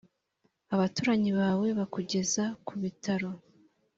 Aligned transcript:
abaturanyi 0.73 1.31
bawe 1.39 1.67
bakugeza 1.79 2.43
ku 2.65 2.73
bitaro 2.81 3.29